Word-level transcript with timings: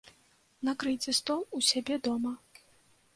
Накрыйце 0.69 1.13
стол 1.19 1.41
у 1.59 1.61
сябе 1.69 1.99
дома. 2.09 2.33